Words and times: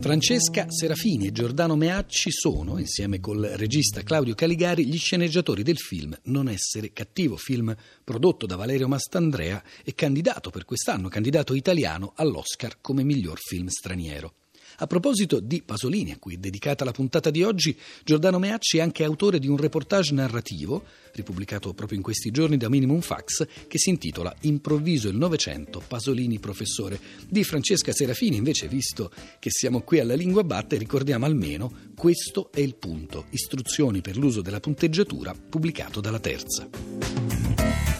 Francesca 0.00 0.64
Serafini 0.70 1.26
e 1.26 1.30
Giordano 1.30 1.76
Meacci 1.76 2.30
sono, 2.30 2.78
insieme 2.78 3.20
col 3.20 3.42
regista 3.56 4.02
Claudio 4.02 4.34
Caligari, 4.34 4.86
gli 4.86 4.96
sceneggiatori 4.96 5.62
del 5.62 5.76
film 5.76 6.18
Non 6.24 6.48
essere 6.48 6.94
cattivo, 6.94 7.36
film 7.36 7.76
prodotto 8.02 8.46
da 8.46 8.56
Valerio 8.56 8.88
Mastandrea 8.88 9.62
e 9.84 9.94
candidato 9.94 10.48
per 10.48 10.64
quest'anno, 10.64 11.08
candidato 11.08 11.54
italiano 11.54 12.12
all'Oscar 12.16 12.78
come 12.80 13.04
miglior 13.04 13.38
film 13.40 13.66
straniero. 13.66 14.39
A 14.82 14.86
proposito 14.86 15.40
di 15.40 15.60
Pasolini, 15.62 16.12
a 16.12 16.16
cui 16.18 16.36
è 16.36 16.38
dedicata 16.38 16.86
la 16.86 16.90
puntata 16.90 17.28
di 17.28 17.42
oggi, 17.42 17.76
Giordano 18.02 18.38
Meacci 18.38 18.78
è 18.78 18.80
anche 18.80 19.04
autore 19.04 19.38
di 19.38 19.46
un 19.46 19.58
reportage 19.58 20.14
narrativo, 20.14 20.84
ripubblicato 21.12 21.74
proprio 21.74 21.98
in 21.98 22.02
questi 22.02 22.30
giorni 22.30 22.56
da 22.56 22.70
Minimum 22.70 23.02
Fax, 23.02 23.46
che 23.68 23.78
si 23.78 23.90
intitola 23.90 24.34
Improvviso 24.40 25.08
il 25.08 25.18
Novecento, 25.18 25.82
Pasolini 25.86 26.38
professore. 26.38 26.98
Di 27.28 27.44
Francesca 27.44 27.92
Serafini, 27.92 28.36
invece, 28.36 28.68
visto 28.68 29.12
che 29.38 29.50
siamo 29.50 29.82
qui 29.82 29.98
alla 29.98 30.14
Lingua 30.14 30.44
Batte, 30.44 30.78
ricordiamo 30.78 31.26
almeno 31.26 31.70
questo 31.94 32.50
è 32.50 32.60
il 32.60 32.76
punto, 32.76 33.26
istruzioni 33.32 34.00
per 34.00 34.16
l'uso 34.16 34.40
della 34.40 34.60
punteggiatura, 34.60 35.34
pubblicato 35.34 36.00
dalla 36.00 36.20
Terza. 36.20 37.99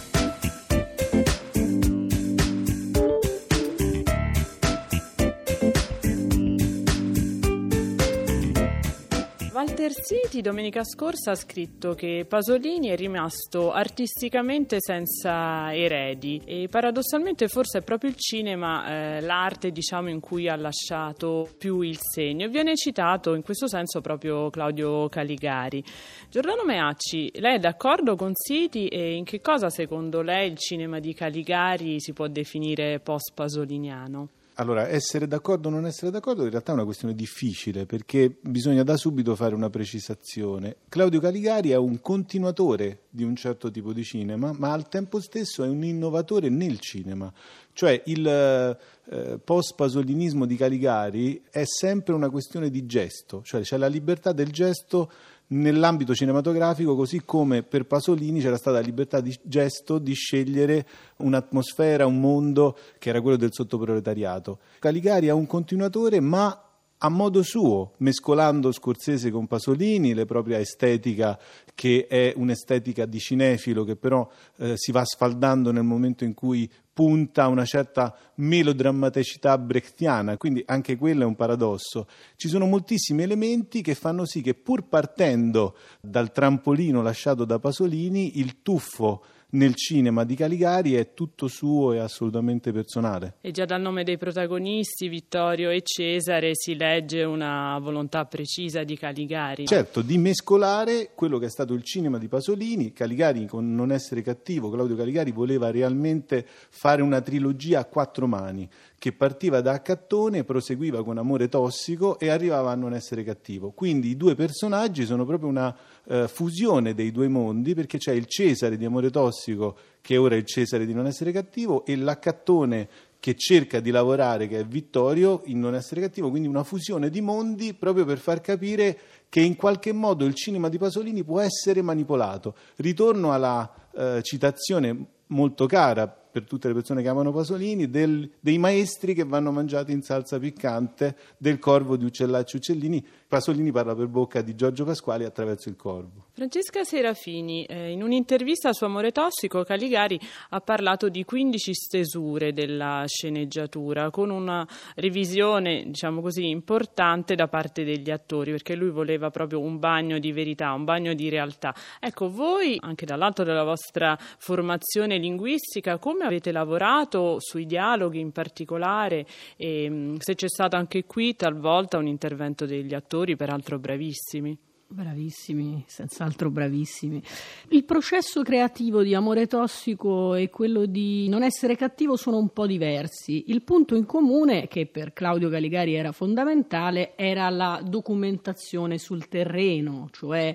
Walter 9.80 10.04
City 10.04 10.42
domenica 10.42 10.84
scorsa 10.84 11.30
ha 11.30 11.34
scritto 11.34 11.94
che 11.94 12.26
Pasolini 12.28 12.88
è 12.88 12.96
rimasto 12.96 13.72
artisticamente 13.72 14.76
senza 14.78 15.74
eredi 15.74 16.38
e 16.44 16.68
paradossalmente 16.68 17.48
forse 17.48 17.78
è 17.78 17.82
proprio 17.82 18.10
il 18.10 18.16
cinema 18.16 18.86
eh, 18.86 19.20
l'arte 19.22 19.70
diciamo, 19.70 20.10
in 20.10 20.20
cui 20.20 20.48
ha 20.50 20.56
lasciato 20.56 21.48
più 21.56 21.80
il 21.80 21.96
segno. 21.98 22.46
Viene 22.48 22.76
citato 22.76 23.34
in 23.34 23.42
questo 23.42 23.68
senso 23.68 24.02
proprio 24.02 24.50
Claudio 24.50 25.08
Caligari. 25.08 25.82
Giordano 26.28 26.62
Meacci, 26.66 27.30
lei 27.36 27.54
è 27.54 27.58
d'accordo 27.58 28.16
con 28.16 28.34
City 28.34 28.86
e 28.86 29.14
in 29.14 29.24
che 29.24 29.40
cosa 29.40 29.70
secondo 29.70 30.20
lei 30.20 30.50
il 30.50 30.58
cinema 30.58 30.98
di 30.98 31.14
Caligari 31.14 32.00
si 32.00 32.12
può 32.12 32.26
definire 32.26 33.00
post-pasoliniano? 33.00 34.28
Allora, 34.54 34.88
essere 34.88 35.26
d'accordo 35.26 35.68
o 35.68 35.70
non 35.70 35.86
essere 35.86 36.10
d'accordo 36.10 36.44
in 36.44 36.50
realtà 36.50 36.72
è 36.72 36.74
una 36.74 36.84
questione 36.84 37.14
difficile 37.14 37.86
perché 37.86 38.36
bisogna 38.40 38.82
da 38.82 38.96
subito 38.96 39.34
fare 39.34 39.54
una 39.54 39.70
precisazione. 39.70 40.76
Claudio 40.88 41.18
Caligari 41.20 41.70
è 41.70 41.76
un 41.76 42.00
continuatore 42.00 43.04
di 43.08 43.24
un 43.24 43.36
certo 43.36 43.70
tipo 43.70 43.92
di 43.92 44.04
cinema, 44.04 44.52
ma 44.52 44.72
al 44.72 44.88
tempo 44.88 45.20
stesso 45.20 45.64
è 45.64 45.68
un 45.68 45.82
innovatore 45.82 46.50
nel 46.50 46.78
cinema. 46.78 47.32
Cioè 47.72 48.02
il 48.06 48.26
eh, 48.26 49.38
post-pasolinismo 49.42 50.44
di 50.44 50.56
Caligari 50.56 51.42
è 51.50 51.64
sempre 51.64 52.14
una 52.14 52.28
questione 52.28 52.68
di 52.68 52.84
gesto, 52.84 53.42
cioè 53.42 53.62
c'è 53.62 53.78
la 53.78 53.86
libertà 53.86 54.32
del 54.32 54.50
gesto 54.50 55.10
nell'ambito 55.50 56.14
cinematografico, 56.14 56.94
così 56.94 57.22
come 57.24 57.62
per 57.62 57.86
Pasolini 57.86 58.40
c'era 58.40 58.56
stata 58.56 58.80
libertà 58.80 59.20
di 59.20 59.36
gesto 59.42 59.98
di 59.98 60.14
scegliere 60.14 60.86
un'atmosfera, 61.16 62.06
un 62.06 62.20
mondo 62.20 62.76
che 62.98 63.08
era 63.08 63.20
quello 63.20 63.36
del 63.36 63.52
sottoproletariato. 63.52 64.58
Caligari 64.78 65.26
è 65.28 65.32
un 65.32 65.46
continuatore, 65.46 66.20
ma 66.20 66.69
a 67.02 67.08
modo 67.08 67.42
suo, 67.42 67.92
mescolando 67.98 68.72
Scorsese 68.72 69.30
con 69.30 69.46
Pasolini, 69.46 70.12
la 70.12 70.26
propria 70.26 70.58
estetica 70.58 71.38
che 71.74 72.06
è 72.06 72.34
un'estetica 72.36 73.06
di 73.06 73.18
cinefilo 73.18 73.84
che 73.84 73.96
però 73.96 74.28
eh, 74.58 74.76
si 74.76 74.92
va 74.92 75.02
sfaldando 75.04 75.72
nel 75.72 75.84
momento 75.84 76.24
in 76.24 76.34
cui 76.34 76.70
punta 76.92 77.48
una 77.48 77.64
certa 77.64 78.14
melodrammaticità 78.34 79.56
brechtiana, 79.56 80.36
quindi 80.36 80.62
anche 80.66 80.96
quello 80.96 81.22
è 81.22 81.26
un 81.26 81.36
paradosso. 81.36 82.06
Ci 82.36 82.48
sono 82.48 82.66
moltissimi 82.66 83.22
elementi 83.22 83.80
che 83.80 83.94
fanno 83.94 84.26
sì 84.26 84.42
che 84.42 84.52
pur 84.52 84.86
partendo 84.86 85.76
dal 86.02 86.32
trampolino 86.32 87.00
lasciato 87.00 87.46
da 87.46 87.58
Pasolini, 87.58 88.38
il 88.38 88.60
tuffo 88.60 89.22
nel 89.50 89.74
cinema 89.74 90.24
di 90.24 90.34
Caligari 90.34 90.94
è 90.94 91.14
tutto 91.14 91.48
suo 91.48 91.92
e 91.92 91.98
assolutamente 91.98 92.72
personale. 92.72 93.34
E 93.40 93.50
già 93.50 93.64
dal 93.64 93.80
nome 93.80 94.04
dei 94.04 94.18
protagonisti, 94.18 95.08
Vittorio 95.08 95.70
e 95.70 95.82
Cesare, 95.82 96.50
si 96.54 96.76
legge 96.76 97.24
una 97.24 97.78
volontà 97.80 98.24
precisa 98.24 98.84
di 98.84 98.96
Caligari. 98.96 99.66
Certo, 99.66 100.02
di 100.02 100.18
mescolare 100.18 101.10
quello 101.14 101.38
che 101.38 101.46
è 101.46 101.50
stato 101.50 101.74
il 101.74 101.82
cinema 101.82 102.18
di 102.18 102.28
Pasolini. 102.28 102.92
Caligari, 102.92 103.46
con 103.46 103.74
Non 103.74 103.92
essere 103.92 104.22
cattivo, 104.22 104.70
Claudio 104.70 104.96
Caligari 104.96 105.32
voleva 105.32 105.70
realmente 105.70 106.46
fare 106.46 107.02
una 107.02 107.20
trilogia 107.20 107.80
a 107.80 107.84
quattro 107.84 108.26
mani 108.26 108.68
che 109.00 109.12
partiva 109.12 109.62
da 109.62 109.72
Accattone, 109.72 110.44
proseguiva 110.44 111.02
con 111.02 111.16
Amore 111.16 111.48
tossico 111.48 112.18
e 112.18 112.28
arrivava 112.28 112.70
a 112.70 112.74
Non 112.74 112.92
essere 112.92 113.24
cattivo. 113.24 113.70
Quindi 113.70 114.10
i 114.10 114.16
due 114.18 114.34
personaggi 114.34 115.06
sono 115.06 115.24
proprio 115.24 115.48
una 115.48 115.74
eh, 116.04 116.28
fusione 116.28 116.92
dei 116.92 117.10
due 117.10 117.26
mondi 117.26 117.72
perché 117.74 117.96
c'è 117.96 118.12
il 118.12 118.26
Cesare 118.26 118.76
di 118.76 118.84
Amore 118.84 119.08
tossico 119.08 119.74
che 120.02 120.18
ora 120.18 120.34
è 120.34 120.38
il 120.38 120.44
Cesare 120.44 120.84
di 120.84 120.92
Non 120.92 121.06
essere 121.06 121.32
cattivo 121.32 121.86
e 121.86 121.96
l'Accattone 121.96 122.88
che 123.18 123.36
cerca 123.36 123.80
di 123.80 123.90
lavorare, 123.90 124.46
che 124.46 124.58
è 124.58 124.66
Vittorio, 124.66 125.40
in 125.46 125.60
Non 125.60 125.74
essere 125.74 126.02
cattivo, 126.02 126.28
quindi 126.28 126.46
una 126.46 126.62
fusione 126.62 127.08
di 127.08 127.22
mondi 127.22 127.72
proprio 127.72 128.04
per 128.04 128.18
far 128.18 128.42
capire 128.42 128.98
che 129.30 129.40
in 129.40 129.56
qualche 129.56 129.92
modo 129.92 130.26
il 130.26 130.34
cinema 130.34 130.68
di 130.68 130.76
Pasolini 130.76 131.24
può 131.24 131.40
essere 131.40 131.80
manipolato. 131.80 132.54
Ritorno 132.76 133.32
alla 133.32 133.72
eh, 133.96 134.20
citazione 134.22 135.06
molto 135.28 135.64
cara 135.64 136.19
per 136.30 136.44
tutte 136.44 136.68
le 136.68 136.74
persone 136.74 137.02
che 137.02 137.08
amano 137.08 137.32
Pasolini, 137.32 137.90
del, 137.90 138.30
dei 138.40 138.58
maestri 138.58 139.14
che 139.14 139.24
vanno 139.24 139.50
mangiati 139.50 139.92
in 139.92 140.02
salsa 140.02 140.38
piccante, 140.38 141.16
del 141.36 141.58
corvo 141.58 141.96
di 141.96 142.04
Uccellacci 142.04 142.56
Uccellini. 142.56 143.04
Pasolini 143.26 143.70
parla 143.70 143.94
per 143.94 144.08
bocca 144.08 144.42
di 144.42 144.54
Giorgio 144.54 144.84
Pasquali 144.84 145.24
attraverso 145.24 145.68
il 145.68 145.76
corvo. 145.76 146.26
Francesca 146.32 146.84
Serafini, 146.84 147.64
eh, 147.64 147.90
in 147.90 148.02
un'intervista 148.02 148.72
su 148.72 148.84
Amore 148.84 149.12
Tossico, 149.12 149.62
Caligari 149.62 150.18
ha 150.50 150.60
parlato 150.60 151.08
di 151.08 151.24
15 151.24 151.74
stesure 151.74 152.52
della 152.52 153.04
sceneggiatura, 153.06 154.10
con 154.10 154.30
una 154.30 154.66
revisione, 154.96 155.84
diciamo 155.86 156.20
così, 156.20 156.48
importante 156.48 157.34
da 157.34 157.46
parte 157.46 157.84
degli 157.84 158.10
attori, 158.10 158.52
perché 158.52 158.74
lui 158.74 158.90
voleva 158.90 159.30
proprio 159.30 159.60
un 159.60 159.78
bagno 159.78 160.18
di 160.18 160.32
verità, 160.32 160.72
un 160.72 160.84
bagno 160.84 161.14
di 161.14 161.28
realtà. 161.28 161.74
Ecco, 162.00 162.30
voi, 162.30 162.78
anche 162.80 163.06
dall'alto 163.06 163.44
della 163.44 163.64
vostra 163.64 164.16
formazione 164.18 165.18
linguistica, 165.18 165.98
come 165.98 166.19
come 166.20 166.26
avete 166.26 166.52
lavorato 166.52 167.36
sui 167.40 167.64
dialoghi 167.64 168.20
in 168.20 168.30
particolare 168.30 169.24
e 169.56 169.88
mm, 169.88 170.16
se 170.18 170.34
c'è 170.34 170.48
stato 170.48 170.76
anche 170.76 171.04
qui 171.06 171.34
talvolta 171.34 171.96
un 171.96 172.06
intervento 172.06 172.66
degli 172.66 172.92
attori, 172.92 173.36
peraltro 173.36 173.78
bravissimi. 173.78 174.58
Bravissimi, 174.86 175.82
senz'altro 175.86 176.50
bravissimi. 176.50 177.22
Il 177.68 177.84
processo 177.84 178.42
creativo 178.42 179.02
di 179.02 179.14
Amore 179.14 179.46
Tossico 179.46 180.34
e 180.34 180.50
quello 180.50 180.84
di 180.84 181.26
Non 181.28 181.42
essere 181.42 181.74
cattivo 181.74 182.16
sono 182.16 182.36
un 182.36 182.50
po' 182.50 182.66
diversi. 182.66 183.44
Il 183.46 183.62
punto 183.62 183.94
in 183.94 184.04
comune, 184.04 184.66
che 184.66 184.86
per 184.86 185.14
Claudio 185.14 185.48
Caligari 185.48 185.94
era 185.94 186.12
fondamentale, 186.12 187.16
era 187.16 187.48
la 187.48 187.80
documentazione 187.82 188.98
sul 188.98 189.28
terreno, 189.28 190.08
cioè 190.10 190.54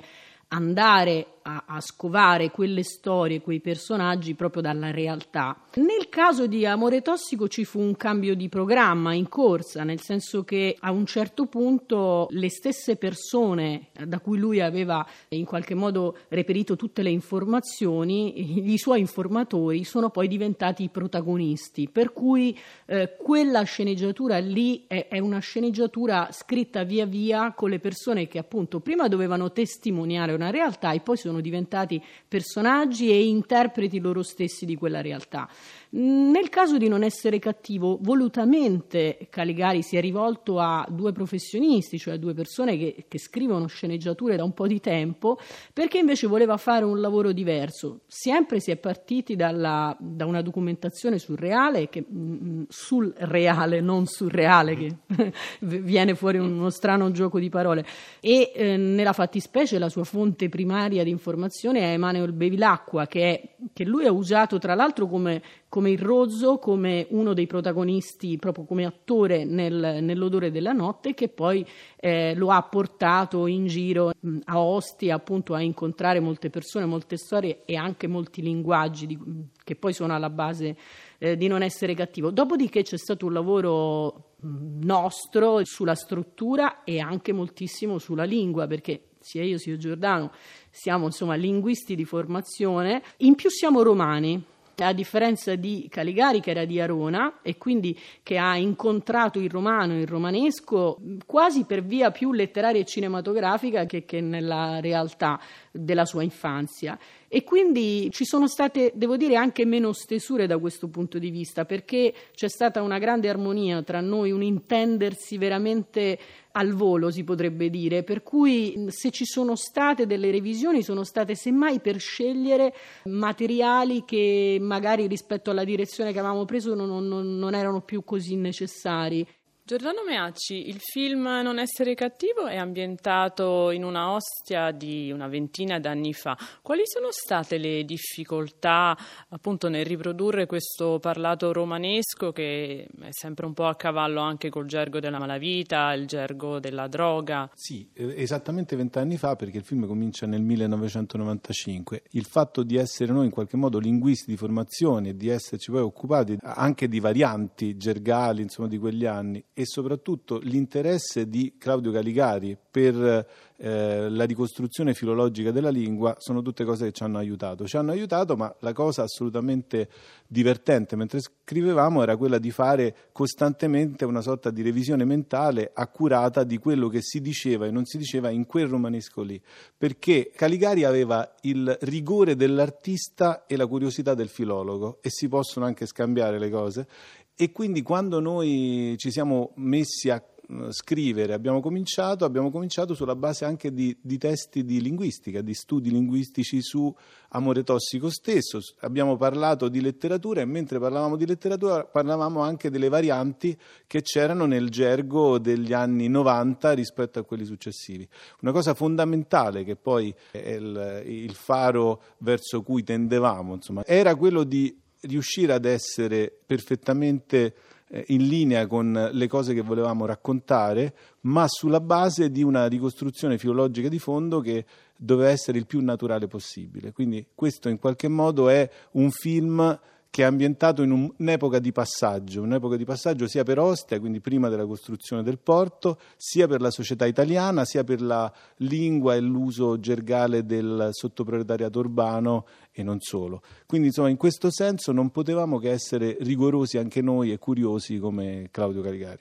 andare 0.49 1.34
a, 1.47 1.63
a, 1.67 1.81
scovare 1.81 2.50
quelle 2.50 2.83
storie, 2.83 3.41
quei 3.41 3.59
personaggi 3.59 4.33
proprio 4.33 4.61
dalla 4.63 4.89
realtà. 4.89 5.56
Nel 5.75 6.09
caso 6.09 6.47
di 6.47 6.66
Amore 6.66 7.01
Tossico 7.01 7.47
ci 7.47 7.66
fu 7.66 7.79
un 7.79 7.95
cambio 7.95 8.35
di 8.35 8.50
programma 8.50 9.13
in 9.13 9.29
corsa, 9.29 9.83
nel 9.83 10.01
senso 10.01 10.44
che 10.44 10.75
a 10.79 10.91
un 10.91 11.06
certo 11.06 11.45
punto 11.45 12.28
le 12.31 12.50
stesse 12.50 12.95
persone 12.95 13.89
da 14.06 14.19
cui 14.19 14.39
lui 14.39 14.59
aveva 14.59 15.06
in 15.29 15.45
qualche 15.45 15.75
modo 15.75 16.17
reperito 16.29 16.75
tutte 16.75 17.03
le 17.03 17.11
informazioni, 17.11 18.72
i 18.72 18.77
suoi 18.77 19.00
informatori 19.00 19.83
sono 19.83 20.09
poi 20.09 20.27
diventati 20.27 20.83
i 20.83 20.89
protagonisti, 20.89 21.89
per 21.91 22.12
cui 22.12 22.57
eh, 22.88 23.16
quella 23.17 23.62
sceneggiatura 23.63 24.39
lì 24.39 24.85
è, 24.88 25.07
è 25.09 25.19
una 25.19 25.39
sceneggiatura 25.39 26.29
scritta 26.31 26.83
via 26.83 27.06
via 27.06 27.53
con 27.53 27.69
le 27.69 27.80
persone 27.80 28.27
che 28.27 28.39
appunto 28.39 28.80
prima 28.80 29.07
dovevano 29.07 29.51
testimoniare 29.51 30.33
una 30.33 30.50
realtà 30.50 30.92
e 30.92 31.01
poi 31.01 31.18
sono 31.18 31.34
sono 31.35 31.41
diventati 31.41 32.01
personaggi 32.27 33.09
e 33.09 33.27
interpreti 33.27 33.99
loro 33.99 34.23
stessi 34.23 34.65
di 34.65 34.75
quella 34.75 35.01
realtà. 35.01 35.49
Nel 35.97 36.49
caso 36.49 36.77
di 36.77 36.87
non 36.87 37.03
essere 37.03 37.39
cattivo, 37.39 37.97
volutamente 38.01 39.27
Caligari 39.29 39.81
si 39.81 39.95
è 39.95 40.01
rivolto 40.01 40.59
a 40.59 40.85
due 40.89 41.11
professionisti, 41.11 41.97
cioè 41.97 42.15
a 42.15 42.17
due 42.17 42.33
persone 42.33 42.77
che, 42.77 43.05
che 43.07 43.17
scrivono 43.17 43.67
sceneggiature 43.67 44.35
da 44.35 44.43
un 44.43 44.53
po' 44.53 44.67
di 44.67 44.79
tempo, 44.79 45.37
perché 45.71 45.99
invece 45.99 46.27
voleva 46.27 46.57
fare 46.57 46.83
un 46.83 46.99
lavoro 46.99 47.31
diverso. 47.31 48.01
Sempre 48.07 48.59
si 48.59 48.71
è 48.71 48.77
partiti 48.77 49.35
dalla, 49.35 49.95
da 49.99 50.25
una 50.25 50.41
documentazione 50.41 51.17
surreale, 51.17 51.87
che, 51.87 52.05
mm, 52.09 52.33
mm, 52.33 52.63
sul 52.67 53.13
reale, 53.17 53.79
non 53.79 54.05
surreale, 54.05 54.75
che 54.75 54.95
viene 55.61 56.15
fuori 56.15 56.39
uno 56.39 56.69
strano 56.69 57.09
gioco 57.11 57.39
di 57.39 57.49
parole, 57.49 57.85
e 58.19 58.51
eh, 58.53 58.75
nella 58.75 59.13
fattispecie 59.13 59.79
la 59.79 59.89
sua 59.89 60.03
fonte 60.03 60.49
primaria 60.49 61.03
di 61.03 61.09
informazione 61.09 61.25
informazione 61.25 61.80
è 61.80 61.94
Emanuel 61.94 62.33
Bevilacqua, 62.33 63.07
che, 63.07 63.22
è, 63.22 63.56
che 63.74 63.83
lui 63.83 64.06
ha 64.06 64.12
usato 64.12 64.60
tra 64.60 64.75
l'altro 64.75 65.07
come, 65.07 65.42
come, 65.68 65.89
il 65.89 65.98
rozzo, 65.98 66.60
come 66.60 67.07
uno 67.10 67.33
dei 67.33 67.48
protagonisti, 67.48 68.38
proprio 68.38 68.66
come 68.66 68.86
attore 68.86 69.44
nel, 69.44 70.04
nell'odore 70.04 70.51
della 70.51 70.72
notte, 70.72 71.16
che 71.16 71.30
poi 71.30 71.66
eh, 71.95 72.36
lo 72.36 72.51
ha 72.51 72.62
portato 72.62 73.48
in 73.48 73.66
giro 73.66 74.12
a 74.44 74.60
Ostia 74.60 75.16
appunto 75.16 75.56
a 75.56 75.62
incontrare 75.62 76.19
molte 76.19 76.51
persone, 76.51 76.86
molte 76.86 77.18
storie 77.18 77.63
e 77.66 77.75
anche 77.75 78.06
molti 78.06 78.44
linguaggi 78.44 79.07
di, 79.07 79.18
che 79.63 79.75
poi 79.75 79.94
sono 79.94 80.13
alla 80.13 80.30
base 80.30 80.78
eh, 81.18 81.36
di 81.36 81.48
non 81.48 81.63
essere 81.63 81.95
cattivo. 81.95 82.30
Dopodiché 82.30 82.83
c'è 82.83 82.98
stato 82.98 83.25
un 83.25 83.33
lavoro 83.33 84.33
nostro 84.42 85.62
sulla 85.63 85.95
struttura 85.95 86.83
e 86.83 87.00
anche 87.00 87.33
moltissimo 87.33 87.98
sulla 87.98 88.25
lingua, 88.25 88.68
perché 88.68 89.01
sia 89.25 89.44
io 89.44 89.57
sia 89.57 89.75
Giordano 89.75 90.31
siamo 90.69 91.06
insomma 91.06 91.33
linguisti 91.33 91.95
di 91.95 92.06
formazione, 92.06 93.01
in 93.18 93.33
più 93.33 93.50
siamo 93.50 93.81
romani 93.81 94.42
a 94.77 94.94
differenza 94.94 95.56
di 95.56 95.88
Caligari 95.89 96.42
che 96.42 96.51
era 96.51 96.66
di 96.66 96.80
Arona 96.80 97.39
e 97.42 97.57
quindi 97.57 97.98
che 98.22 98.38
ha 98.38 98.57
incontrato 98.57 99.39
il 99.39 99.50
romano 99.50 99.98
il 99.98 100.06
romanesco 100.06 101.00
quasi 101.25 101.63
per 101.63 101.81
via 101.81 102.12
più 102.12 102.33
letteraria 102.33 102.81
e 102.81 102.86
cinematografica 102.86 103.86
che, 103.86 104.04
che 104.04 104.19
nella 104.19 104.81
realtà 104.81 105.39
della 105.71 106.06
sua 106.06 106.24
infanzia 106.24 107.00
e 107.27 107.44
quindi 107.44 108.10
ci 108.12 108.25
sono 108.25 108.48
state, 108.48 108.92
devo 108.95 109.18
dire, 109.18 109.36
anche 109.36 109.66
meno 109.66 109.94
stesure 109.94 110.48
da 110.48 110.57
questo 110.57 110.88
punto 110.88 111.18
di 111.18 111.30
vista 111.30 111.66
perché 111.66 112.13
c'è 112.33 112.48
stata 112.48 112.81
una 112.81 113.00
grande 113.00 113.30
armonia 113.30 113.81
tra 113.83 114.01
noi, 114.01 114.31
un 114.31 114.44
intendersi 114.44 115.38
veramente 115.38 116.19
al 116.51 116.72
volo, 116.74 117.12
si 117.12 117.24
potrebbe 117.24 117.69
dire, 117.69 118.04
per 118.04 118.24
cui 118.24 118.88
se 118.89 119.12
ci 119.12 119.25
sono 119.25 119.56
state 119.56 120.06
delle 120.06 120.31
revisioni 120.31 120.83
sono 120.83 121.04
state 121.04 121.36
semmai 121.36 121.80
per 121.80 122.00
scegliere 122.00 122.74
materiali 123.06 124.04
che 124.06 124.57
magari 124.62 125.07
rispetto 125.07 125.51
alla 125.51 125.66
direzione 125.66 126.13
che 126.13 126.19
avevamo 126.19 126.45
preso 126.45 126.74
non, 126.74 127.07
non, 127.07 127.38
non 127.38 127.54
erano 127.54 127.81
più 127.81 128.04
così 128.04 128.36
necessari. 128.36 129.28
Giordano 129.67 130.03
Meacci, 130.07 130.69
il 130.69 130.77
film 130.79 131.23
Non 131.23 131.57
essere 131.57 131.95
cattivo 131.95 132.45
è 132.45 132.56
ambientato 132.56 133.71
in 133.71 133.83
una 133.83 134.12
Ostia 134.12 134.69
di 134.69 135.12
una 135.12 135.27
ventina 135.27 135.79
d'anni 135.79 136.13
fa. 136.13 136.38
Quali 136.62 136.83
sono 136.85 137.07
state 137.09 137.57
le 137.57 137.83
difficoltà 137.83 138.95
appunto 139.29 139.67
nel 139.67 139.83
riprodurre 139.83 140.45
questo 140.45 141.00
parlato 141.00 141.51
romanesco 141.51 142.31
che 142.31 142.88
è 143.01 143.09
sempre 143.09 143.47
un 143.47 143.53
po' 143.53 143.65
a 143.65 143.75
cavallo 143.75 144.21
anche 144.21 144.50
col 144.50 144.67
gergo 144.67 145.00
della 145.00 145.17
malavita, 145.17 145.94
il 145.94 146.06
gergo 146.06 146.59
della 146.59 146.88
droga? 146.88 147.50
Sì, 147.56 147.89
eh, 147.94 148.21
esattamente 148.21 148.75
vent'anni 148.75 149.18
fa 149.18 149.35
perché 149.35 149.57
il 149.57 149.65
film 149.65 149.88
comincia 149.88 150.27
nel 150.27 150.44
1995. 150.44 152.03
Il 152.11 152.25
fatto 152.25 152.61
di 152.61 152.75
essere 152.75 153.11
noi 153.11 153.25
in 153.25 153.31
qualche 153.31 153.57
modo 153.57 153.79
linguisti 153.79 154.29
di 154.29 154.38
formazione 154.38 155.09
e 155.09 155.15
di 155.15 155.27
esserci 155.27 155.71
poi 155.71 155.81
occupati 155.81 156.38
anche 156.39 156.88
di 156.88 157.00
varianti 157.00 157.75
gergali 157.77 158.44
insomma 158.44 158.68
di 158.68 158.77
quegli 158.77 159.06
anni 159.07 159.44
e 159.57 159.66
soprattutto 159.66 160.38
l'interesse 160.44 161.30
di 161.30 161.56
Claudio 161.57 161.90
Caligari 161.90 162.57
per 162.69 163.25
eh, 163.56 164.10
la 164.10 164.25
ricostruzione 164.25 164.94
filologica 164.94 165.52
della 165.52 165.69
lingua 165.69 166.13
sono 166.19 166.42
tutte 166.42 166.66
cose 166.66 166.88
che 166.88 166.92
ci 166.92 167.04
hanno 167.04 167.19
aiutato. 167.19 167.66
Ci 167.66 167.78
hanno 167.78 167.92
aiutato, 167.92 168.36
ma 168.36 168.54
la 168.60 168.74
cosa 168.74 169.04
assolutamente 169.04 169.88
divertente 170.28 170.98
mentre 170.98 171.22
scrivevamo 171.22 172.04
era 172.04 172.18
quella 172.18 172.38
di 172.38 172.52
fare 172.52 172.94
costantemente 173.13 174.04
una 174.04 174.19
sorta 174.19 174.52
di 174.52 174.62
revisione 174.62 175.06
mentale 175.06 175.72
accurata 175.74 176.44
di 176.44 176.57
quello 176.57 176.90
che 176.90 177.02
si 177.02 177.22
diceva 177.22 177.66
e 177.66 177.72
non 177.72 177.86
si 177.86 177.98
diceva 177.98 178.30
in 178.30 178.46
quel 178.46 178.68
romanesco 178.68 179.22
lì, 179.22 179.42
perché 179.78 180.31
Caligari 180.36 180.84
aveva 180.84 181.34
il 181.44 181.78
rigore 181.84 182.36
dell'artista 182.36 183.46
e 183.46 183.56
la 183.56 183.68
curiosità 183.68 184.16
del 184.16 184.28
filologo 184.28 184.98
e 185.02 185.10
si 185.10 185.30
possono 185.30 185.66
anche 185.66 185.86
scambiare 185.86 186.40
le 186.40 186.50
cose 186.50 186.88
e 187.35 187.51
quindi 187.51 187.81
quando 187.81 188.19
noi 188.19 188.95
ci 188.97 189.11
siamo 189.11 189.51
messi 189.55 190.09
a 190.09 190.23
eh, 190.47 190.71
scrivere, 190.71 191.33
abbiamo 191.33 191.59
cominciato, 191.59 192.23
abbiamo 192.23 192.51
cominciato 192.51 192.93
sulla 192.93 193.15
base 193.15 193.45
anche 193.45 193.73
di, 193.73 193.97
di, 193.99 194.17
testi 194.17 194.63
di 194.63 194.79
linguistica, 194.79 195.41
di 195.41 195.53
studi 195.53 195.89
linguistici 195.89 196.61
su 196.61 196.93
Amore 197.29 197.63
Tossico 197.63 198.09
stesso, 198.09 198.59
abbiamo 198.79 199.17
parlato 199.17 199.69
di 199.69 199.81
letteratura 199.81 200.41
e 200.41 200.45
mentre 200.45 200.79
parlavamo 200.79 201.15
di 201.15 201.25
letteratura 201.25 201.83
parlavamo 201.83 202.41
anche 202.41 202.69
delle 202.69 202.89
varianti 202.89 203.57
che 203.87 204.01
c'erano 204.01 204.45
nel 204.45 204.69
gergo 204.69 205.39
degli 205.39 205.73
anni 205.73 206.07
90 206.07 206.73
rispetto 206.73 207.17
a 207.17 207.23
quelli 207.23 207.45
successivi. 207.45 208.07
Una 208.41 208.51
cosa 208.51 208.75
fondamentale 208.75 209.63
che 209.63 209.75
poi 209.75 210.13
è 210.31 210.51
il, 210.51 211.03
il 211.05 211.33
faro 211.33 212.01
verso 212.19 212.61
cui 212.61 212.83
tendevamo, 212.83 213.55
insomma, 213.55 213.83
era 213.83 214.15
quello 214.15 214.43
di 214.43 214.83
riuscire 215.07 215.54
ad 215.54 215.66
essere 215.66 216.31
perfettamente 216.46 217.54
eh, 217.88 218.04
in 218.07 218.28
linea 218.28 218.68
con 218.68 219.10
le 219.12 219.28
cose 219.28 219.54
che 219.54 219.62
volevamo 219.62 220.06
raccontare, 220.06 220.94
ma 221.22 221.46
sulla 221.48 221.80
base 221.80 222.30
di 222.31 222.44
una 222.44 222.68
ricostruzione 222.68 223.38
filologica 223.38 223.90
di 223.90 224.00
fondo 224.00 224.40
che 224.40 224.66
doveva 224.98 225.30
essere 225.30 225.57
il 225.57 225.66
più 225.66 225.81
naturale 225.81 226.28
possibile. 226.28 226.92
Quindi 226.92 227.28
questo 227.36 227.69
in 227.69 227.80
qualche 227.80 228.07
modo 228.07 228.50
è 228.50 228.69
un 228.92 229.12
film 229.12 229.80
che 230.15 230.21
è 230.21 230.25
ambientato 230.25 230.81
in 230.81 231.13
un'epoca 231.17 231.59
di 231.59 231.73
passaggio, 231.73 232.41
un'epoca 232.41 232.77
di 232.77 232.85
passaggio 232.85 233.27
sia 233.27 233.44
per 233.44 233.59
Ostia, 233.59 234.00
quindi 234.00 234.21
prima 234.21 234.47
della 234.47 234.65
costruzione 234.65 235.23
del 235.23 235.39
porto, 235.39 236.00
sia 236.15 236.47
per 236.47 236.62
la 236.62 236.71
società 236.71 237.06
italiana, 237.06 237.65
sia 237.65 237.83
per 237.83 238.01
la 238.01 238.31
lingua 238.59 239.15
e 239.15 239.19
l'uso 239.19 239.77
gergale 239.77 240.45
del 240.45 240.88
sottoproletariato 240.91 241.79
urbano 241.79 242.45
e 242.71 242.81
non 242.81 243.01
solo. 243.01 243.41
Quindi 243.65 243.88
insomma 243.88 244.07
in 244.07 244.15
questo 244.15 244.50
senso 244.51 244.94
non 244.94 245.09
potevamo 245.09 245.59
che 245.59 245.71
essere 245.71 246.15
rigorosi 246.21 246.77
anche 246.77 247.01
noi 247.01 247.33
e 247.33 247.38
curiosi 247.38 248.00
come 248.00 248.47
Claudio 248.51 248.81
Caligari. 248.81 249.19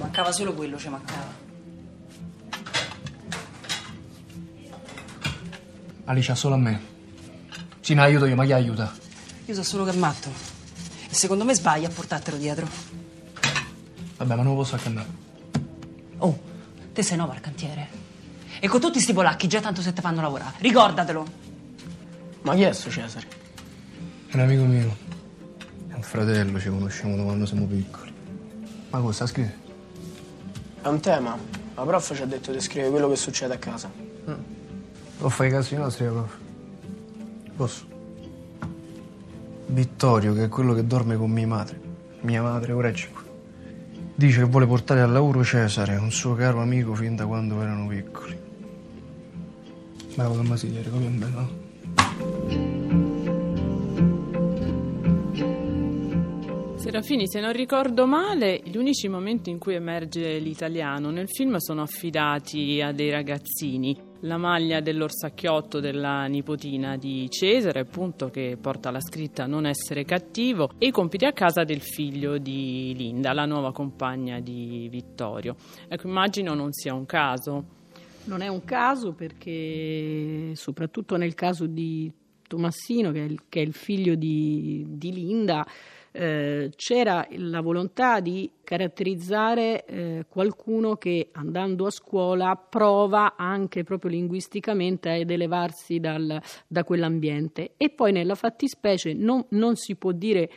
Mancava 0.00 0.32
solo 0.32 0.54
quello, 0.54 0.76
ci 0.76 0.88
mancava. 0.88 1.45
Alicia, 6.06 6.36
solo 6.36 6.54
a 6.54 6.58
me. 6.58 6.80
Sì, 7.80 7.94
ne 7.94 8.02
aiuto 8.02 8.26
io, 8.26 8.36
ma 8.36 8.44
chi 8.44 8.52
aiuta? 8.52 8.92
Io 9.44 9.54
so 9.54 9.64
solo 9.64 9.84
che 9.84 9.90
è 9.90 9.96
matto. 9.96 10.30
E 11.08 11.14
secondo 11.14 11.44
me 11.44 11.52
sbaglia 11.52 11.88
a 11.88 11.90
portartelo 11.90 12.36
dietro. 12.36 12.68
Vabbè, 14.16 14.34
ma 14.36 14.42
non 14.42 14.52
lo 14.52 14.60
posso 14.60 14.76
anche 14.76 14.86
andare. 14.86 15.08
Oh, 16.18 16.38
te 16.92 17.02
sei 17.02 17.16
nuovo 17.16 17.32
al 17.32 17.40
cantiere. 17.40 17.88
E 18.60 18.68
con 18.68 18.80
tutti 18.80 19.00
sti 19.00 19.12
polacchi 19.12 19.48
già 19.48 19.60
tanto 19.60 19.82
se 19.82 19.92
te 19.92 20.00
fanno 20.00 20.20
lavorare. 20.20 20.54
Ricordatelo. 20.58 21.26
Ma 22.42 22.54
chi 22.54 22.62
è 22.62 22.72
sto 22.72 22.88
Cesare? 22.88 23.26
È 24.28 24.34
un 24.34 24.40
amico 24.40 24.62
mio. 24.62 24.96
È 25.88 25.94
un 25.94 26.02
fratello, 26.02 26.60
ci 26.60 26.68
conosciamo 26.68 27.16
da 27.16 27.24
quando 27.24 27.46
siamo 27.46 27.66
piccoli. 27.66 28.14
Ma 28.90 29.00
cosa 29.00 29.26
scrive? 29.26 29.58
È 30.82 30.86
un 30.86 31.00
tema. 31.00 31.36
La 31.74 31.82
prof 31.82 32.14
ci 32.14 32.22
ha 32.22 32.26
detto 32.26 32.52
di 32.52 32.60
scrivere 32.60 32.90
quello 32.90 33.08
che 33.08 33.16
succede 33.16 33.54
a 33.54 33.58
casa. 33.58 33.90
Mm. 34.30 34.55
O 35.20 35.28
fai 35.30 35.50
caso 35.50 35.74
ai 35.74 35.80
nostri, 35.80 36.06
prof? 36.06 36.38
Posso? 37.56 37.86
Vittorio, 39.68 40.34
che 40.34 40.44
è 40.44 40.48
quello 40.48 40.74
che 40.74 40.86
dorme 40.86 41.16
con 41.16 41.30
mia 41.30 41.46
madre. 41.46 41.80
Mia 42.20 42.42
madre, 42.42 42.72
ora 42.72 42.88
è 42.88 42.94
qua. 43.10 43.22
Dice 44.14 44.40
che 44.40 44.44
vuole 44.44 44.66
portare 44.66 45.00
al 45.00 45.10
lavoro 45.10 45.42
Cesare, 45.42 45.96
un 45.96 46.10
suo 46.10 46.34
caro 46.34 46.60
amico 46.60 46.94
fin 46.94 47.16
da 47.16 47.26
quando 47.26 47.60
erano 47.60 47.86
piccoli. 47.86 48.38
Bravo 50.14 50.34
Tommasigliere, 50.34 50.90
come 50.90 51.06
è 51.06 51.10
bello, 51.10 51.40
no? 51.40 51.64
Serafini, 56.76 57.26
se 57.26 57.40
non 57.40 57.52
ricordo 57.52 58.06
male, 58.06 58.60
gli 58.64 58.76
unici 58.76 59.08
momenti 59.08 59.50
in 59.50 59.58
cui 59.58 59.74
emerge 59.74 60.38
l'italiano 60.38 61.10
nel 61.10 61.28
film 61.28 61.56
sono 61.56 61.82
affidati 61.82 62.80
a 62.80 62.92
dei 62.92 63.10
ragazzini 63.10 64.05
la 64.26 64.36
maglia 64.36 64.80
dell'orsacchiotto 64.80 65.80
della 65.80 66.26
nipotina 66.26 66.96
di 66.96 67.30
Cesare, 67.30 67.80
appunto 67.80 68.28
che 68.28 68.58
porta 68.60 68.90
la 68.90 69.00
scritta 69.00 69.46
non 69.46 69.66
essere 69.66 70.04
cattivo, 70.04 70.72
e 70.78 70.88
i 70.88 70.90
compiti 70.90 71.24
a 71.24 71.32
casa 71.32 71.64
del 71.64 71.80
figlio 71.80 72.36
di 72.38 72.92
Linda, 72.96 73.32
la 73.32 73.46
nuova 73.46 73.72
compagna 73.72 74.40
di 74.40 74.88
Vittorio. 74.90 75.56
Ecco, 75.88 76.08
immagino 76.08 76.54
non 76.54 76.72
sia 76.72 76.92
un 76.92 77.06
caso. 77.06 77.64
Non 78.24 78.40
è 78.40 78.48
un 78.48 78.64
caso 78.64 79.12
perché 79.12 80.50
soprattutto 80.54 81.16
nel 81.16 81.34
caso 81.34 81.66
di 81.66 82.12
Tomassino, 82.46 83.12
che 83.12 83.20
è 83.20 83.28
il, 83.28 83.42
che 83.48 83.60
è 83.60 83.64
il 83.64 83.72
figlio 83.72 84.16
di, 84.16 84.84
di 84.88 85.12
Linda, 85.12 85.64
eh, 86.16 86.70
c'era 86.74 87.26
la 87.32 87.60
volontà 87.60 88.20
di 88.20 88.50
caratterizzare 88.64 89.84
eh, 89.84 90.26
qualcuno 90.28 90.96
che 90.96 91.28
andando 91.32 91.86
a 91.86 91.90
scuola 91.90 92.56
prova 92.56 93.34
anche 93.36 93.84
proprio 93.84 94.10
linguisticamente 94.10 95.10
ad 95.10 95.30
elevarsi 95.30 96.00
dal, 96.00 96.40
da 96.66 96.84
quell'ambiente. 96.84 97.72
E 97.76 97.90
poi 97.90 98.12
nella 98.12 98.34
fattispecie 98.34 99.12
non, 99.12 99.44
non 99.50 99.76
si 99.76 99.94
può 99.96 100.12
dire 100.12 100.50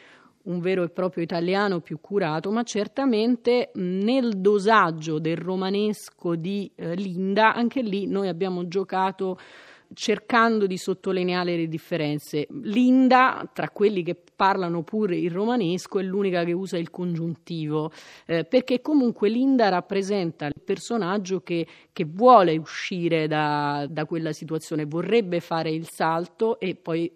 un 0.44 0.62
vero 0.62 0.84
e 0.84 0.90
proprio 0.90 1.24
italiano 1.24 1.82
più 1.82 2.00
curato, 2.00 2.50
ma 2.52 2.64
certamente 2.64 3.72
nel 3.76 4.40
dosaggio 4.40 5.20
del 5.20 5.38
romanesco 5.38 6.36
di 6.36 6.72
eh, 6.76 6.96
Linda, 6.96 7.54
anche 7.54 7.82
lì 7.82 8.08
noi 8.08 8.30
abbiamo 8.30 8.68
giocato 8.68 9.38
cercando 9.94 10.68
di 10.68 10.78
sottolineare 10.78 11.56
le 11.56 11.68
differenze. 11.68 12.48
Linda, 12.64 13.50
tra 13.54 13.70
quelli 13.70 14.04
che 14.04 14.16
parlano 14.36 14.84
pure 14.84 15.18
il 15.18 15.32
romanesco, 15.32 16.00
è 16.00 16.04
l'unica 16.04 16.44
che 16.44 16.54
usa 16.54 16.78
il 16.78 16.90
congiuntivo, 16.90 17.92
eh, 18.26 18.46
perché 18.46 18.82
comunque 18.82 19.30
Linda 19.30 19.70
rappresenta 19.70 20.46
il 20.46 20.62
personaggio 20.64 21.42
che, 21.42 21.66
che 21.92 22.06
vuole 22.06 22.58
uscire 22.58 23.28
da, 23.28 23.86
da 23.90 24.06
quella 24.06 24.32
situazione, 24.32 24.86
vorrebbe 24.86 25.40
fare 25.40 25.72
il 25.72 25.88
salto 25.90 26.60
e 26.60 26.76
poi 26.76 27.12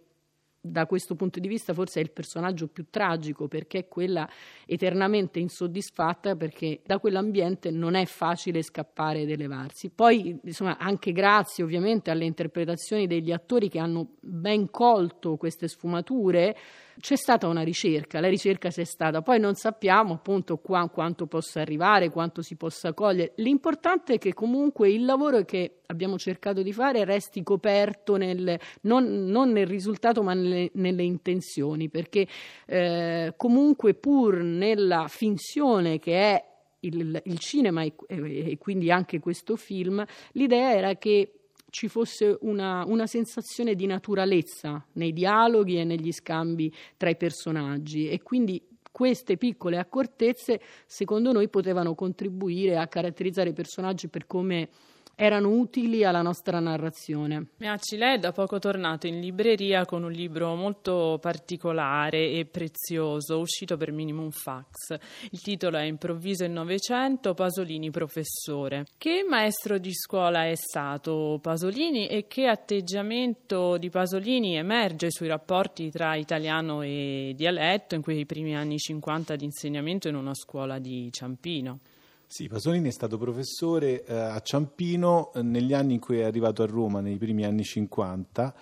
da 0.65 0.85
questo 0.85 1.15
punto 1.15 1.41
di 1.41 1.49
vista 1.49 1.73
forse 1.73 1.99
è 1.99 2.03
il 2.03 2.11
personaggio 2.11 2.67
più 2.67 2.85
tragico 2.89 3.49
perché 3.49 3.79
è 3.79 3.87
quella 3.89 4.25
eternamente 4.65 5.39
insoddisfatta 5.39 6.37
perché 6.37 6.79
da 6.85 6.99
quell'ambiente 6.99 7.69
non 7.69 7.95
è 7.95 8.05
facile 8.05 8.61
scappare 8.61 9.21
ed 9.21 9.29
elevarsi. 9.29 9.89
Poi 9.89 10.39
insomma 10.41 10.77
anche 10.77 11.11
grazie 11.11 11.65
ovviamente 11.65 12.11
alle 12.11 12.23
interpretazioni 12.23 13.07
degli 13.07 13.33
attori 13.33 13.67
che 13.67 13.79
hanno 13.79 14.11
ben 14.21 14.69
colto 14.69 15.35
queste 15.35 15.67
sfumature 15.67 16.55
c'è 16.99 17.15
stata 17.15 17.47
una 17.47 17.63
ricerca, 17.63 18.19
la 18.19 18.29
ricerca 18.29 18.69
c'è 18.69 18.83
stata, 18.83 19.21
poi 19.21 19.39
non 19.39 19.55
sappiamo 19.55 20.13
appunto 20.13 20.57
qua, 20.57 20.87
quanto 20.89 21.25
possa 21.27 21.61
arrivare, 21.61 22.09
quanto 22.09 22.41
si 22.41 22.55
possa 22.55 22.93
cogliere. 22.93 23.33
L'importante 23.37 24.13
è 24.13 24.17
che 24.17 24.33
comunque 24.33 24.89
il 24.89 25.05
lavoro 25.05 25.43
che 25.43 25.79
abbiamo 25.87 26.17
cercato 26.17 26.61
di 26.61 26.73
fare 26.73 27.03
resti 27.05 27.43
coperto 27.43 28.15
nel, 28.15 28.59
non, 28.81 29.25
non, 29.25 29.51
nel 29.51 29.67
risultato 29.67 30.23
ma 30.23 30.33
nelle, 30.33 30.69
nelle 30.73 31.03
intenzioni, 31.03 31.89
perché 31.89 32.27
eh, 32.65 33.33
comunque 33.37 33.93
pur 33.93 34.37
nella 34.37 35.07
finzione 35.07 35.99
che 35.99 36.13
è 36.15 36.45
il, 36.81 37.21
il 37.25 37.39
cinema 37.39 37.83
e, 37.83 37.93
e 38.07 38.57
quindi 38.57 38.91
anche 38.91 39.19
questo 39.19 39.55
film, 39.55 40.03
l'idea 40.33 40.73
era 40.73 40.95
che 40.95 41.42
ci 41.73 41.87
fosse 41.87 42.37
una, 42.41 42.83
una, 42.85 43.07
sensazione 43.07 43.73
di 43.73 43.87
naturalezza 43.87 44.85
nei 44.93 45.11
dialoghi 45.11 45.79
e 45.79 45.83
negli 45.83 46.11
scambi 46.11 46.71
tra 46.97 47.09
i 47.09 47.17
personaggi. 47.17 48.09
E 48.09 48.21
quindi 48.21 48.63
queste 48.91 49.37
piccole 49.37 49.79
accortezze 49.79 50.61
secondo 50.85 51.31
noi 51.31 51.49
potevano 51.49 51.95
contribuire 51.95 52.77
a 52.77 52.85
caratterizzare 52.85 53.49
i 53.49 53.53
personaggi 53.53 54.07
per 54.07 54.27
come 54.27 54.69
erano 55.15 55.49
utili 55.49 56.03
alla 56.03 56.21
nostra 56.21 56.59
narrazione. 56.59 57.47
Meacci, 57.57 57.97
lei 57.97 58.15
è 58.15 58.19
da 58.19 58.31
poco 58.31 58.59
tornato 58.59 59.07
in 59.07 59.19
libreria 59.19 59.85
con 59.85 60.03
un 60.03 60.11
libro 60.11 60.55
molto 60.55 61.17
particolare 61.21 62.31
e 62.31 62.45
prezioso, 62.45 63.39
uscito 63.39 63.77
per 63.77 63.91
Minimum 63.91 64.31
Fax. 64.31 64.97
Il 65.29 65.41
titolo 65.41 65.77
è 65.77 65.83
Improvviso 65.83 66.43
il 66.43 66.51
Novecento, 66.51 67.33
Pasolini 67.33 67.91
professore. 67.91 68.85
Che 68.97 69.25
maestro 69.27 69.77
di 69.77 69.93
scuola 69.93 70.45
è 70.45 70.55
stato 70.55 71.39
Pasolini 71.41 72.07
e 72.07 72.27
che 72.27 72.47
atteggiamento 72.47 73.77
di 73.77 73.89
Pasolini 73.89 74.55
emerge 74.55 75.11
sui 75.11 75.27
rapporti 75.27 75.91
tra 75.91 76.15
italiano 76.15 76.81
e 76.81 77.33
dialetto 77.35 77.95
in 77.95 78.01
quei 78.01 78.25
primi 78.25 78.55
anni 78.55 78.77
50 78.77 79.35
di 79.35 79.45
insegnamento 79.45 80.07
in 80.07 80.15
una 80.15 80.33
scuola 80.33 80.79
di 80.79 81.09
Ciampino? 81.11 81.79
Sì, 82.25 82.47
Pasolini 82.47 82.89
è 82.89 82.91
stato 82.91 83.17
professore 83.17 84.03
eh, 84.05 84.15
a 84.15 84.39
Ciampino 84.39 85.31
eh, 85.33 85.41
negli 85.43 85.73
anni 85.73 85.93
in 85.93 85.99
cui 85.99 86.19
è 86.19 86.23
arrivato 86.23 86.63
a 86.63 86.65
Roma, 86.65 86.99
nei 86.99 87.17
primi 87.17 87.45
anni 87.45 87.63
50, 87.63 88.53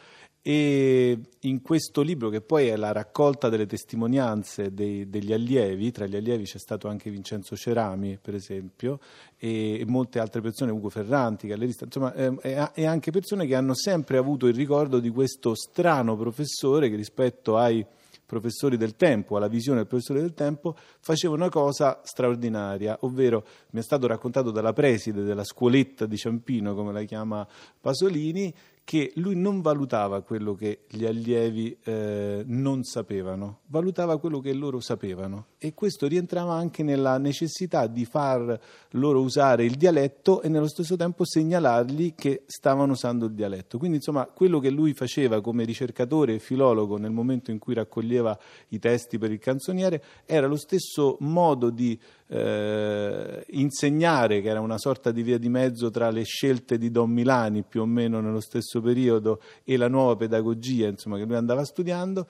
e 0.44 1.20
in 1.42 1.62
questo 1.62 2.02
libro, 2.02 2.30
che 2.30 2.42
poi 2.42 2.68
è 2.68 2.76
la 2.76 2.92
raccolta 2.92 3.48
delle 3.48 3.68
testimonianze 3.68 4.74
dei, 4.74 5.08
degli 5.08 5.34
allievi, 5.34 5.92
tra 5.92 6.08
gli 6.08 6.16
allievi 6.16 6.46
c'è 6.46 6.58
stato 6.58 6.88
anche 6.88 7.12
Vincenzo 7.12 7.56
Cerami, 7.56 8.18
per 8.20 8.34
esempio, 8.34 9.00
e, 9.38 9.80
e 9.80 9.86
molte 9.86 10.20
altre 10.20 10.42
persone, 10.42 10.72
Ugo 10.72 10.90
Ferranti, 10.90 11.46
gallerista, 11.46 11.86
insomma, 11.86 12.14
eh, 12.16 12.36
e, 12.42 12.72
e 12.74 12.86
anche 12.86 13.12
persone 13.12 13.46
che 13.46 13.54
hanno 13.54 13.76
sempre 13.76 14.18
avuto 14.18 14.48
il 14.48 14.56
ricordo 14.56 15.00
di 15.00 15.10
questo 15.10 15.56
strano 15.56 16.18
professore 16.18 16.90
che 16.90 16.96
rispetto 16.96 17.58
ai 17.58 17.86
professori 18.32 18.78
del 18.78 18.96
tempo, 18.96 19.36
alla 19.36 19.50
visione 19.50 19.80
del 19.80 19.88
professore 19.88 20.22
del 20.22 20.34
tempo, 20.34 20.74
faceva 21.02 21.34
una 21.34 21.50
cosa 21.50 22.00
straordinaria, 22.02 22.98
ovvero 23.02 23.44
mi 23.72 23.82
è 23.82 23.84
stato 23.84 24.08
raccontato 24.08 24.52
dalla 24.52 24.72
preside 24.72 25.24
della 25.24 25.44
scuoletta 25.44 26.06
di 26.06 26.16
Ciampino, 26.16 26.74
come 26.74 26.94
la 26.94 27.04
chiama 27.04 27.46
Pasolini, 27.82 28.54
che 28.86 29.12
lui 29.16 29.36
non 29.36 29.60
valutava 29.60 30.22
quello 30.22 30.54
che 30.54 30.86
gli 30.88 31.06
allievi 31.06 31.78
eh, 31.84 32.44
non 32.46 32.84
sapevano, 32.84 33.60
valutava 33.66 34.18
quello 34.18 34.40
che 34.40 34.54
loro 34.54 34.80
sapevano 34.80 35.51
e 35.64 35.76
questo 35.76 36.08
rientrava 36.08 36.56
anche 36.56 36.82
nella 36.82 37.20
necessità 37.20 37.86
di 37.86 38.04
far 38.04 38.60
loro 38.94 39.22
usare 39.22 39.64
il 39.64 39.76
dialetto 39.76 40.42
e 40.42 40.50
nello 40.50 40.68
stesso 40.68 40.96
tempo 40.96 41.24
segnalargli 41.24 42.16
che 42.16 42.46
stavano 42.48 42.94
usando 42.94 43.28
il 43.28 43.34
dialetto. 43.34 43.78
Quindi 43.78 43.98
insomma 43.98 44.26
quello 44.26 44.58
che 44.58 44.72
lui 44.72 44.94
faceva 44.94 45.40
come 45.40 45.64
ricercatore 45.64 46.34
e 46.34 46.40
filologo 46.40 46.98
nel 46.98 47.12
momento 47.12 47.52
in 47.52 47.60
cui 47.60 47.76
raccoglieva 47.76 48.36
i 48.70 48.80
testi 48.80 49.20
per 49.20 49.32
il 49.32 49.38
canzoniere 49.38 50.04
era 50.26 50.48
lo 50.48 50.56
stesso 50.56 51.18
modo 51.20 51.70
di 51.70 52.00
eh, 52.30 53.46
insegnare, 53.50 54.42
che 54.42 54.50
era 54.50 54.62
una 54.62 54.80
sorta 54.80 55.12
di 55.12 55.22
via 55.22 55.38
di 55.38 55.50
mezzo 55.50 55.92
tra 55.92 56.10
le 56.10 56.24
scelte 56.24 56.80
di 56.80 56.90
Don 56.90 57.12
Milani 57.12 57.62
più 57.62 57.82
o 57.82 57.86
meno 57.86 58.20
nello 58.20 58.42
stesso 58.42 58.82
periodo 58.82 59.40
e 59.64 59.78
la 59.78 59.88
nuova 59.88 60.16
pedagogia 60.16 60.88
insomma, 60.88 61.18
che 61.18 61.26
lui 61.26 61.36
andava 61.36 61.64
studiando, 61.64 62.28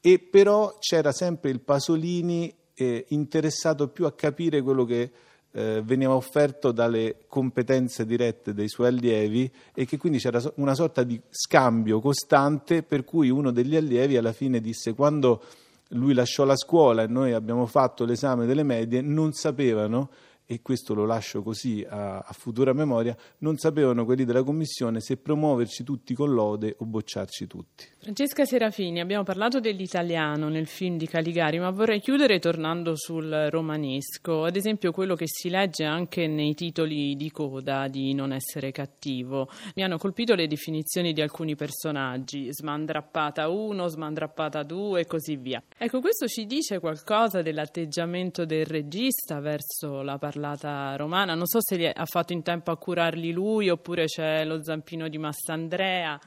e 0.00 0.18
però 0.18 0.76
c'era 0.80 1.12
sempre 1.12 1.50
il 1.50 1.60
Pasolini 1.60 2.52
eh, 2.74 3.04
interessato 3.08 3.88
più 3.88 4.06
a 4.06 4.12
capire 4.12 4.62
quello 4.62 4.84
che 4.84 5.10
eh, 5.56 5.82
veniva 5.84 6.14
offerto 6.14 6.72
dalle 6.72 7.24
competenze 7.28 8.04
dirette 8.04 8.52
dei 8.52 8.68
suoi 8.68 8.88
allievi 8.88 9.50
e 9.72 9.86
che 9.86 9.96
quindi 9.96 10.18
c'era 10.18 10.42
una 10.56 10.74
sorta 10.74 11.04
di 11.04 11.20
scambio 11.30 12.00
costante 12.00 12.82
per 12.82 13.04
cui 13.04 13.30
uno 13.30 13.52
degli 13.52 13.76
allievi 13.76 14.16
alla 14.16 14.32
fine 14.32 14.60
disse 14.60 14.94
quando 14.94 15.42
lui 15.90 16.12
lasciò 16.12 16.44
la 16.44 16.56
scuola 16.56 17.04
e 17.04 17.06
noi 17.06 17.32
abbiamo 17.32 17.66
fatto 17.66 18.04
l'esame 18.04 18.46
delle 18.46 18.64
medie, 18.64 19.00
non 19.00 19.32
sapevano 19.32 20.10
e 20.46 20.60
questo 20.60 20.92
lo 20.92 21.06
lascio 21.06 21.42
così 21.42 21.84
a, 21.88 22.18
a, 22.18 22.32
futura 22.32 22.74
memoria, 22.74 23.16
non 23.38 23.56
sapevano 23.56 24.04
quelli 24.04 24.24
della 24.24 24.42
Commissione 24.42 25.00
se 25.00 25.16
promuoverci 25.16 25.84
tutti 25.84 26.12
con 26.14 26.32
lode 26.32 26.76
o 26.78 26.84
bocciarci 26.84 27.46
tutti. 27.46 27.86
Francesca 27.98 28.44
Serafini, 28.44 29.00
abbiamo 29.00 29.22
parlato 29.22 29.58
dell'italiano 29.58 30.48
nel 30.48 30.66
film 30.66 30.98
di 30.98 31.06
Caligari, 31.06 31.58
ma 31.58 31.70
vorrei 31.70 32.00
chiudere 32.00 32.38
tornando 32.38 32.94
sul 32.94 33.48
romanesco, 33.50 34.44
ad 34.44 34.56
esempio 34.56 34.92
quello 34.92 35.14
che 35.14 35.24
si 35.26 35.48
legge 35.48 35.84
anche 35.84 36.26
nei 36.26 36.54
titoli 36.54 37.16
di 37.16 37.30
coda 37.30 37.88
di 37.88 38.12
Non 38.12 38.32
essere 38.32 38.70
cattivo. 38.70 39.48
Mi 39.74 39.82
hanno 39.82 39.96
colpito 39.96 40.34
le 40.34 40.46
definizioni 40.46 41.14
di 41.14 41.22
alcuni 41.22 41.56
personaggi, 41.56 42.52
smandrappata 42.52 43.48
1, 43.48 43.86
smandrappata 43.86 44.62
2 44.62 45.00
e 45.00 45.06
così 45.06 45.36
via. 45.36 45.62
Ecco, 45.78 46.00
questo 46.00 46.26
ci 46.26 46.44
dice 46.44 46.80
qualcosa 46.80 47.40
dell'atteggiamento 47.40 48.44
del 48.44 48.66
regista 48.66 49.40
verso 49.40 50.02
la 50.02 50.18
parte 50.18 50.33
parlata 50.34 50.96
romana. 50.96 51.34
Non 51.34 51.46
so 51.46 51.60
se 51.60 51.90
ha 51.90 52.04
fatto 52.06 52.32
in 52.32 52.42
tempo 52.42 52.72
a 52.72 52.76
curarli 52.76 53.30
lui 53.30 53.68
oppure 53.68 54.06
c'è 54.06 54.44
lo 54.44 54.62
zampino 54.62 55.08
di 55.08 55.18
Mastandrea. 55.18 56.18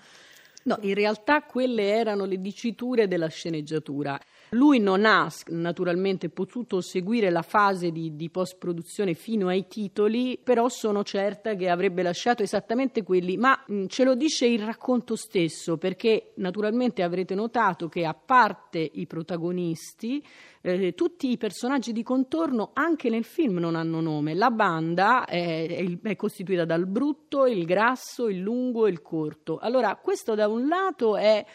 No, 0.64 0.78
in 0.82 0.94
realtà 0.94 1.44
quelle 1.44 1.90
erano 1.90 2.26
le 2.26 2.40
diciture 2.40 3.08
della 3.08 3.28
sceneggiatura. 3.28 4.20
Lui 4.52 4.80
non 4.80 5.06
ha 5.06 5.30
naturalmente 5.48 6.30
potuto 6.30 6.80
seguire 6.80 7.30
la 7.30 7.42
fase 7.42 7.92
di, 7.92 8.16
di 8.16 8.30
post-produzione 8.30 9.14
fino 9.14 9.50
ai 9.50 9.68
titoli, 9.68 10.40
però 10.42 10.70
sono 10.70 11.04
certa 11.04 11.56
che 11.56 11.70
avrebbe 11.70 12.02
lasciato 12.02 12.44
esattamente 12.44 13.04
quelli, 13.04 13.36
ma 13.36 13.62
mh, 13.68 13.88
ce 13.88 14.06
lo 14.06 14.16
dice 14.16 14.46
il 14.46 14.64
racconto 14.64 15.18
stesso, 15.18 15.78
perché 15.78 16.32
naturalmente 16.36 17.04
avrete 17.04 17.36
notato 17.36 17.90
che 17.90 18.06
a 18.06 18.14
parte 18.14 18.90
i 18.94 19.06
protagonisti, 19.06 20.24
eh, 20.62 20.94
tutti 20.94 21.30
i 21.30 21.38
personaggi 21.38 21.92
di 21.92 22.04
contorno 22.04 22.72
anche 22.74 23.10
nel 23.10 23.26
film 23.26 23.58
non 23.58 23.76
hanno 23.76 24.00
nome. 24.00 24.34
La 24.34 24.52
banda 24.52 25.26
è, 25.26 25.98
è 26.02 26.16
costituita 26.16 26.64
dal 26.66 26.88
brutto, 26.88 27.46
il 27.46 27.66
grasso, 27.66 28.28
il 28.30 28.40
lungo 28.40 28.86
e 28.86 28.92
il 28.92 29.02
corto. 29.02 29.58
Allora, 29.58 29.96
questo 29.96 30.36
da 30.36 30.48
un 30.48 30.68
lato 30.68 31.18
è 31.18 31.46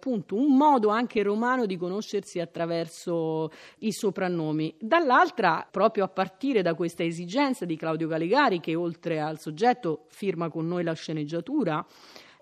appunto 0.00 0.34
un 0.34 0.56
modo 0.56 0.88
anche 0.88 1.22
romano 1.22 1.66
di 1.66 1.76
conoscersi 1.76 2.40
attraverso 2.40 3.50
i 3.80 3.92
soprannomi. 3.92 4.74
Dall'altra, 4.80 5.68
proprio 5.70 6.04
a 6.04 6.08
partire 6.08 6.62
da 6.62 6.74
questa 6.74 7.04
esigenza 7.04 7.66
di 7.66 7.76
Claudio 7.76 8.08
Caligari, 8.08 8.60
che 8.60 8.74
oltre 8.74 9.20
al 9.20 9.38
soggetto 9.38 10.06
firma 10.08 10.48
con 10.48 10.66
noi 10.66 10.84
la 10.84 10.94
sceneggiatura, 10.94 11.84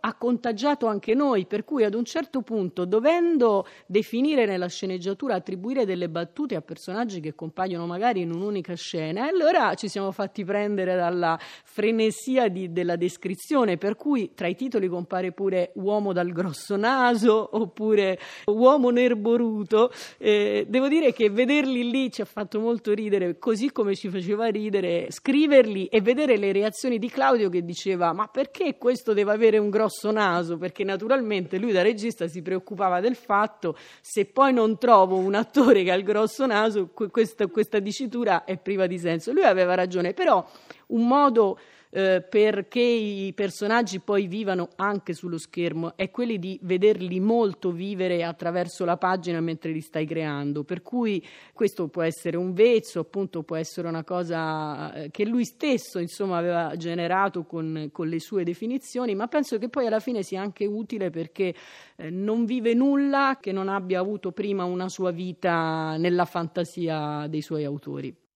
ha 0.00 0.14
contagiato 0.14 0.86
anche 0.86 1.14
noi, 1.14 1.46
per 1.46 1.64
cui 1.64 1.84
ad 1.84 1.94
un 1.94 2.04
certo 2.04 2.42
punto, 2.42 2.84
dovendo 2.84 3.66
definire 3.86 4.46
nella 4.46 4.68
sceneggiatura, 4.68 5.34
attribuire 5.34 5.84
delle 5.84 6.08
battute 6.08 6.54
a 6.54 6.60
personaggi 6.60 7.20
che 7.20 7.34
compaiono 7.34 7.86
magari 7.86 8.20
in 8.20 8.32
un'unica 8.32 8.74
scena, 8.74 9.26
allora 9.26 9.74
ci 9.74 9.88
siamo 9.88 10.12
fatti 10.12 10.44
prendere 10.44 10.94
dalla 10.94 11.38
frenesia 11.64 12.48
di, 12.48 12.72
della 12.72 12.96
descrizione, 12.96 13.76
per 13.76 13.96
cui 13.96 14.32
tra 14.34 14.46
i 14.46 14.54
titoli 14.54 14.88
compare 14.88 15.32
pure 15.32 15.72
uomo 15.74 16.12
dal 16.12 16.30
grosso 16.30 16.76
naso 16.76 17.56
oppure 17.56 18.18
uomo 18.46 18.90
nerboruto. 18.90 19.90
Eh, 20.18 20.66
devo 20.68 20.88
dire 20.88 21.12
che 21.12 21.30
vederli 21.30 21.90
lì 21.90 22.10
ci 22.10 22.20
ha 22.20 22.24
fatto 22.24 22.60
molto 22.60 22.92
ridere, 22.94 23.38
così 23.38 23.72
come 23.72 23.94
ci 23.94 24.08
faceva 24.08 24.46
ridere 24.46 25.06
scriverli 25.10 25.86
e 25.86 26.00
vedere 26.00 26.36
le 26.36 26.52
reazioni 26.52 26.98
di 26.98 27.08
Claudio 27.08 27.48
che 27.48 27.64
diceva 27.64 28.12
ma 28.12 28.26
perché 28.28 28.76
questo 28.78 29.12
deve 29.12 29.32
avere 29.32 29.58
un 29.58 29.70
grosso 29.70 29.87
naso? 30.10 30.56
Perché 30.56 30.84
naturalmente 30.84 31.58
lui 31.58 31.72
da 31.72 31.82
regista 31.82 32.28
si 32.28 32.42
preoccupava 32.42 33.00
del 33.00 33.16
fatto 33.16 33.76
se 34.00 34.26
poi 34.26 34.52
non 34.52 34.78
trovo 34.78 35.16
un 35.16 35.34
attore 35.34 35.82
che 35.82 35.90
ha 35.90 35.94
il 35.94 36.04
grosso 36.04 36.46
naso, 36.46 36.88
questa, 36.88 37.46
questa 37.46 37.78
dicitura 37.78 38.44
è 38.44 38.56
priva 38.56 38.86
di 38.86 38.98
senso. 38.98 39.32
Lui 39.32 39.44
aveva 39.44 39.74
ragione, 39.74 40.12
però 40.12 40.46
un 40.88 41.06
modo 41.06 41.58
eh, 41.90 42.22
perché 42.28 42.80
i 42.80 43.32
personaggi 43.32 44.00
poi 44.00 44.26
vivano 44.26 44.68
anche 44.76 45.14
sullo 45.14 45.38
schermo 45.38 45.96
è 45.96 46.10
quelli 46.10 46.38
di 46.38 46.58
vederli 46.62 47.18
molto 47.18 47.72
vivere 47.72 48.24
attraverso 48.24 48.84
la 48.84 48.98
pagina 48.98 49.40
mentre 49.40 49.72
li 49.72 49.80
stai 49.80 50.06
creando. 50.06 50.64
Per 50.64 50.82
cui 50.82 51.24
questo 51.52 51.88
può 51.88 52.02
essere 52.02 52.36
un 52.36 52.52
vezzo, 52.52 53.00
appunto, 53.00 53.42
può 53.42 53.56
essere 53.56 53.88
una 53.88 54.04
cosa 54.04 54.92
eh, 54.92 55.10
che 55.10 55.24
lui 55.24 55.44
stesso 55.44 55.98
insomma, 55.98 56.36
aveva 56.36 56.76
generato 56.76 57.44
con, 57.44 57.88
con, 57.92 58.08
le 58.08 58.20
sue 58.20 58.44
definizioni, 58.44 59.14
ma 59.14 59.26
penso 59.28 59.58
che 59.58 59.68
poi 59.68 59.86
alla 59.86 60.00
fine 60.00 60.22
sia 60.22 60.40
anche 60.40 60.66
utile 60.66 61.10
perché 61.10 61.54
eh, 61.96 62.10
non 62.10 62.44
vive 62.44 62.74
nulla 62.74 63.38
che 63.40 63.52
non 63.52 63.68
abbia 63.68 64.00
avuto 64.00 64.32
prima 64.32 64.64
una 64.64 64.88
sua 64.88 65.10
vita 65.10 65.96
nella 65.96 66.24
fantasia 66.24 67.26
dei 67.28 67.42
suoi 67.42 67.64
autori. 67.64 68.26